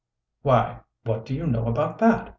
"Why, 0.41 0.79
what 1.03 1.27
do 1.27 1.35
you 1.35 1.45
know 1.45 1.67
about 1.67 1.99
that?" 1.99 2.29